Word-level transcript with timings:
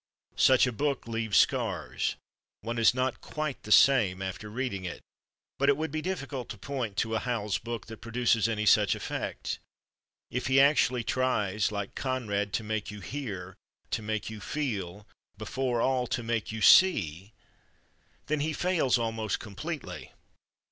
Such 0.39 0.65
a 0.65 0.71
book 0.71 1.07
leaves 1.07 1.37
scars; 1.37 2.15
one 2.61 2.79
is 2.79 2.95
not 2.95 3.21
quite 3.21 3.61
the 3.61 3.71
same 3.71 4.19
after 4.19 4.49
reading 4.49 4.83
it. 4.83 5.03
But 5.59 5.69
it 5.69 5.77
would 5.77 5.91
be 5.91 6.01
difficult 6.01 6.49
to 6.49 6.57
point 6.57 6.97
to 6.97 7.13
a 7.13 7.19
Howells 7.19 7.59
book 7.59 7.85
that 7.85 8.01
produces 8.01 8.49
any 8.49 8.65
such 8.65 8.95
effect. 8.95 9.59
If 10.31 10.47
he 10.47 10.59
actually 10.59 11.03
tries, 11.03 11.71
like 11.71 11.93
Conrad, 11.93 12.51
"to 12.53 12.63
make 12.63 12.89
you 12.89 12.99
hear, 12.99 13.55
to 13.91 14.01
make 14.01 14.27
you 14.27 14.39
feel—before 14.39 15.81
all, 15.81 16.07
to 16.07 16.23
make 16.23 16.51
you 16.51 16.61
see," 16.61 17.31
then 18.25 18.39
he 18.39 18.53
fails 18.53 18.97
almost 18.97 19.39
completely. 19.39 20.13